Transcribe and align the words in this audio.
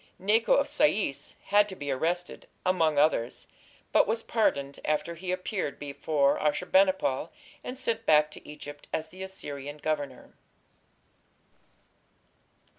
Necho 0.17 0.55
of 0.55 0.67
Sais 0.67 1.35
had 1.43 1.69
to 1.69 1.75
be 1.75 1.91
arrested, 1.91 2.47
among 2.65 2.97
others, 2.97 3.47
but 3.91 4.07
was 4.07 4.23
pardoned 4.23 4.79
after 4.83 5.13
he 5.13 5.31
appeared 5.31 5.77
before 5.77 6.39
Ashur 6.39 6.65
bani 6.65 6.93
pal, 6.93 7.31
and 7.63 7.77
sent 7.77 8.07
back 8.07 8.31
to 8.31 8.49
Egypt 8.49 8.87
as 8.91 9.09
the 9.09 9.21
Assyrian 9.21 9.77
governor. 9.77 10.33